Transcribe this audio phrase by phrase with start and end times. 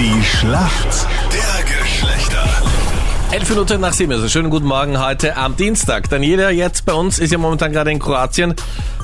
[0.00, 2.42] Die Schlacht der Geschlechter.
[3.32, 6.08] Elf Minuten nach sieben, also schönen guten Morgen heute am Dienstag.
[6.08, 8.54] Daniela jetzt bei uns ist ja momentan gerade in Kroatien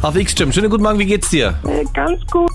[0.00, 0.52] auf X-Gym.
[0.54, 1.58] Schönen guten Morgen, wie geht's dir?
[1.64, 2.50] Äh, Ganz gut.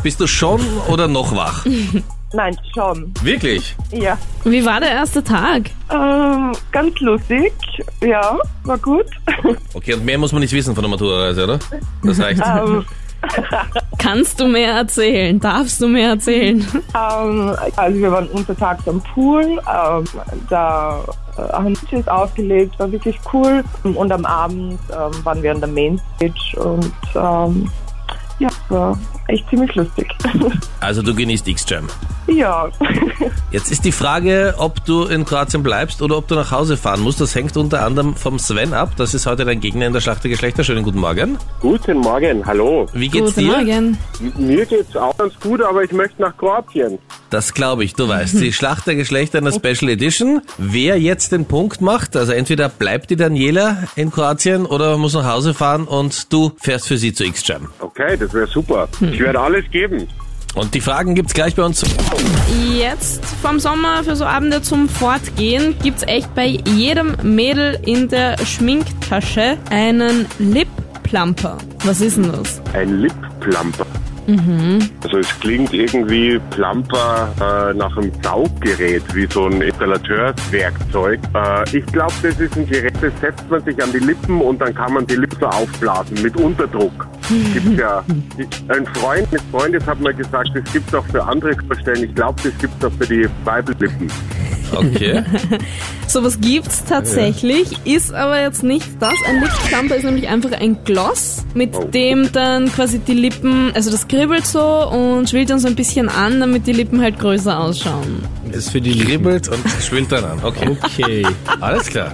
[0.00, 1.66] Bist du schon oder noch wach?
[2.32, 3.12] Nein, schon.
[3.20, 3.74] Wirklich?
[3.90, 4.16] Ja.
[4.44, 5.62] Wie war der erste Tag?
[5.92, 7.52] Ähm, ganz lustig.
[8.00, 9.06] Ja, war gut.
[9.74, 11.58] Okay, und mehr muss man nicht wissen von der Maturareise, oder?
[12.04, 12.40] Das reicht.
[12.46, 12.84] ähm,
[14.02, 15.38] Kannst du mehr erzählen?
[15.38, 16.66] Darfst du mehr erzählen?
[16.74, 19.44] ähm, also wir waren untertags am Pool.
[19.44, 20.04] Ähm,
[20.50, 21.04] da
[21.36, 23.62] äh, haben wir es aufgelegt, war wirklich cool.
[23.84, 27.70] Und am Abend ähm, waren wir an der Mainstage und ähm,
[28.38, 30.08] ja, war echt ziemlich lustig.
[30.80, 31.86] Also du genießt X-Jam.
[32.26, 32.68] ja.
[33.52, 37.00] Jetzt ist die Frage, ob du in Kroatien bleibst oder ob du nach Hause fahren
[37.02, 37.20] musst.
[37.20, 38.90] Das hängt unter anderem vom Sven ab.
[38.96, 40.64] Das ist heute dein Gegner in der Schlacht der Geschlechter.
[40.64, 41.38] Schönen guten Morgen.
[41.60, 42.86] Guten Morgen, hallo.
[42.94, 43.52] Wie geht's Guten dir?
[43.56, 43.98] Morgen.
[44.20, 46.98] M- Mir geht's auch ganz gut, aber ich möchte nach Kroatien.
[47.32, 48.40] Das glaube ich, du weißt.
[48.40, 50.42] Die Schlacht der Geschlechter in der Special Edition.
[50.58, 55.24] Wer jetzt den Punkt macht, also entweder bleibt die Daniela in Kroatien oder muss nach
[55.24, 57.70] Hause fahren und du fährst für sie zu X-Jam.
[57.78, 58.86] Okay, das wäre super.
[59.00, 60.06] Ich werde alles geben.
[60.54, 61.82] Und die Fragen gibt's gleich bei uns.
[62.78, 68.36] Jetzt vom Sommer für so Abende zum Fortgehen gibt's echt bei jedem Mädel in der
[68.44, 71.56] Schminktasche einen Lip-Plumper.
[71.84, 72.60] Was ist denn das?
[72.74, 73.08] Ein
[74.26, 74.78] Lip-Plumper.
[75.04, 81.20] Also es klingt irgendwie Plumper äh, nach einem Sauggerät, wie so ein Installateurswerkzeug.
[81.34, 84.60] Äh, ich glaube, das ist ein Gerät, das setzt man sich an die Lippen und
[84.60, 87.06] dann kann man die Lippen so aufblasen mit Unterdruck.
[87.52, 88.04] Gibt's ja.
[88.68, 92.04] Ein Freund, eine Freundin hat mal gesagt, das gibt's auch für andere Stellen.
[92.04, 94.10] Ich glaube, das gibt's auch für die Weibellippen.
[94.72, 95.22] Okay.
[96.06, 99.14] Sowas gibt's tatsächlich, ist aber jetzt nicht das.
[99.28, 101.84] Ein Lip-Plumper ist nämlich einfach ein Gloss, mit Oh.
[101.84, 106.08] dem dann quasi die Lippen, also das kribbelt so und schwillt dann so ein bisschen
[106.08, 108.22] an, damit die Lippen halt größer ausschauen.
[108.52, 108.98] ist für die.
[108.98, 110.38] Kribbelt und schwillt dann an.
[110.42, 110.76] Okay.
[110.82, 111.26] Okay.
[111.60, 112.12] Alles klar.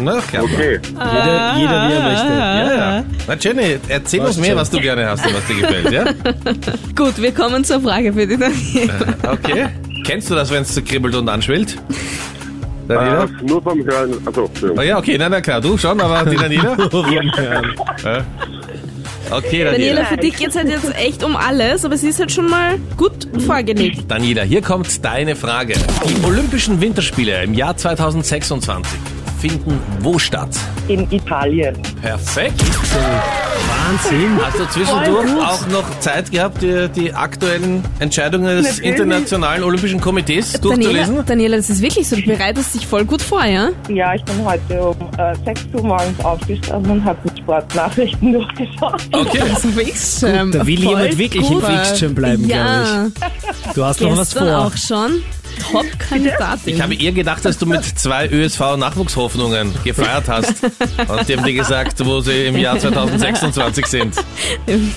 [0.00, 0.44] Na, klar.
[0.44, 0.80] Okay.
[0.82, 2.26] Jeder, jeder wie er möchte.
[2.32, 3.04] Ja, ja.
[3.28, 4.56] Na Jenny, erzähl uns Was mehr, schon?
[4.58, 6.04] was du gerne hast und was dir gefällt, ja?
[6.96, 8.94] Gut, wir kommen zur Frage für die Daniela.
[9.32, 9.66] Okay.
[10.06, 11.76] Kennst du das, wenn es so kribbelt und anschwillt?
[12.88, 13.24] Daniela?
[13.24, 14.14] Äh, nur vom Hören.
[14.24, 16.76] Also, Oh ja, okay, na, na klar, du schon, aber die Daniela?
[18.04, 18.24] Ja.
[19.28, 19.72] Okay, Daniela.
[19.72, 22.78] Daniela, für dich geht's halt jetzt echt um alles, aber sie ist halt schon mal
[22.96, 24.04] gut vorgelegt.
[24.08, 25.74] Daniela, hier kommt deine Frage.
[26.08, 28.96] Die Olympischen Winterspiele im Jahr 2026
[29.40, 30.50] finden wo statt?
[30.88, 31.76] In Italien.
[32.00, 32.62] Perfekt.
[33.68, 34.38] Wahnsinn.
[34.44, 38.90] Hast du zwischendurch auch noch Zeit gehabt, die, die aktuellen Entscheidungen des Natürlich.
[38.90, 41.26] Internationalen Olympischen Komitees Daniela, durchzulesen?
[41.26, 43.70] Daniela, das ist wirklich so, du bereitest dich voll gut vor, ja?
[43.88, 49.02] Ja, ich bin heute um äh, 6 Uhr morgens aufgestanden und habe die Sportnachrichten durchgeschaut.
[49.12, 49.40] Okay.
[49.54, 50.52] Also X-Jam.
[50.52, 51.64] Da will voll jemand wirklich gut.
[51.68, 53.06] im X-Jam bleiben, Ja,
[53.74, 54.58] Du hast noch was vor.
[54.58, 55.22] auch schon.
[55.72, 56.74] Top-Kandidatin.
[56.74, 60.62] Ich habe eher gedacht, dass du mit zwei ÖSV-Nachwuchshoffnungen gefeiert hast.
[60.62, 64.14] Und die haben dir gesagt, wo sie im Jahr 2026 sind.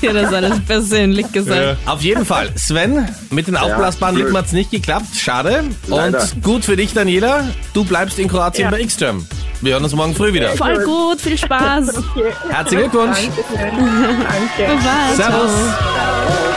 [0.02, 1.78] mir das alles persönlich gesagt.
[1.86, 2.50] Auf jeden Fall.
[2.56, 4.28] Sven, mit den aufblasbaren blöd.
[4.28, 5.16] Lippen hat's nicht geklappt.
[5.18, 5.64] Schade.
[5.88, 6.22] Leider.
[6.22, 7.48] Und gut für dich, Daniela.
[7.74, 8.72] Du bleibst in Kroatien Ja.
[8.72, 9.26] bei X-Jam.
[9.62, 10.52] Wir hören uns morgen früh wieder.
[10.52, 11.98] Voll gut, viel Spaß.
[11.98, 12.32] Okay.
[12.50, 13.18] Herzlichen Glückwunsch.
[13.54, 14.28] Danke.
[14.58, 15.16] Bye.
[15.16, 15.52] Servus.
[15.52, 16.49] Ciao.